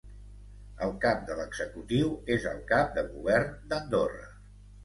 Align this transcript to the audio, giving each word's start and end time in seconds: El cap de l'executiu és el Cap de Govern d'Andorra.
El 0.85 0.93
cap 1.03 1.19
de 1.27 1.35
l'executiu 1.41 2.09
és 2.37 2.49
el 2.55 2.65
Cap 2.73 2.97
de 2.99 3.07
Govern 3.13 3.55
d'Andorra. 3.75 4.29